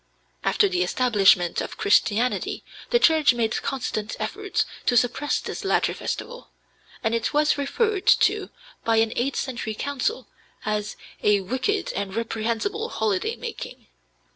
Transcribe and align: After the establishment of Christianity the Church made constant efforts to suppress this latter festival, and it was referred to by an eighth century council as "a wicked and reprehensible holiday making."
After 0.43 0.67
the 0.67 0.81
establishment 0.81 1.61
of 1.61 1.77
Christianity 1.77 2.63
the 2.89 2.97
Church 2.97 3.35
made 3.35 3.61
constant 3.61 4.15
efforts 4.19 4.65
to 4.87 4.97
suppress 4.97 5.39
this 5.39 5.63
latter 5.63 5.93
festival, 5.93 6.49
and 7.03 7.13
it 7.13 7.35
was 7.35 7.55
referred 7.55 8.07
to 8.07 8.49
by 8.83 8.95
an 8.95 9.13
eighth 9.15 9.35
century 9.39 9.75
council 9.75 10.27
as 10.65 10.95
"a 11.21 11.41
wicked 11.41 11.93
and 11.93 12.15
reprehensible 12.15 12.89
holiday 12.89 13.35
making." 13.35 13.85